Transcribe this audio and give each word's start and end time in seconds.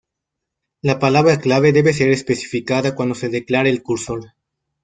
La 0.81 0.97
palabra 0.97 1.37
clave 1.37 1.73
debe 1.73 1.93
ser 1.93 2.09
especificada 2.09 2.95
cuando 2.95 3.13
se 3.13 3.29
declare 3.29 3.69
el 3.69 3.83
cursor. 3.83 4.31